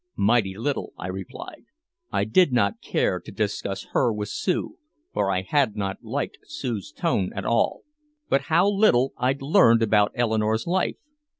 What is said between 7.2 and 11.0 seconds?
at all. But how little I'd learned about Eleanor's life.